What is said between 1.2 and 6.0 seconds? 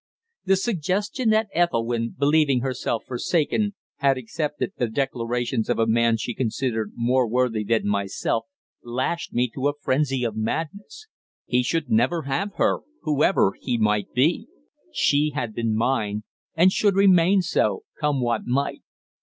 that Ethelwynn, believing herself forsaken, had accepted the declarations of a